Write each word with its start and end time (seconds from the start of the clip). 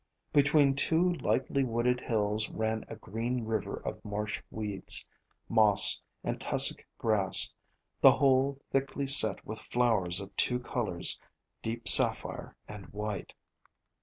Between 0.33 0.73
two 0.73 1.13
lightly 1.13 1.63
wooded 1.63 1.99
hills 2.01 2.49
ran 2.49 2.83
a 2.87 2.95
green 2.95 3.45
river 3.45 3.75
of 3.85 4.03
marsh 4.03 4.41
weeds, 4.49 5.05
moss 5.47 6.01
and 6.23 6.41
tussock 6.41 6.83
grass, 6.97 7.53
the 8.01 8.13
whole 8.13 8.59
thickly 8.71 9.05
set 9.05 9.45
with 9.45 9.59
flowers 9.59 10.19
of 10.19 10.35
two 10.35 10.59
colors,— 10.59 11.19
deep 11.61 11.87
sapphire 11.87 12.55
and 12.67 12.87
white. 12.87 13.33